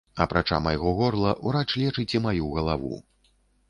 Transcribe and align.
Апрача 0.23 0.57
майго 0.67 0.93
горла 1.01 1.35
ўрач 1.51 1.63
лечыць 1.85 2.09
і 2.19 2.25
маю 2.27 2.53
галаву. 2.61 2.95